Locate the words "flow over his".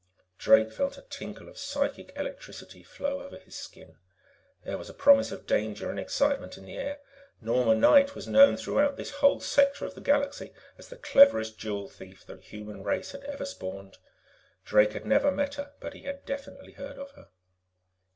2.81-3.55